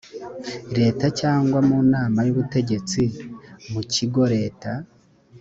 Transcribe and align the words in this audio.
leta 0.77 1.05
cyangwa 1.19 1.59
mu 1.69 1.79
nama 1.93 2.19
y 2.27 2.31
ubutegetsi 2.33 3.01
mu 3.71 3.81
kigo 3.93 4.21
leta 4.35 4.71